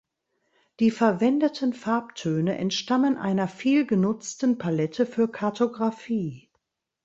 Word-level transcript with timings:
Die 0.79 0.89
verwendeten 0.89 1.73
Farbtöne 1.73 2.57
entstammen 2.57 3.17
einer 3.19 3.47
viel 3.47 3.85
genutzten 3.85 4.57
Palette 4.57 5.05
für 5.05 5.27
Kartografie. 5.27 6.49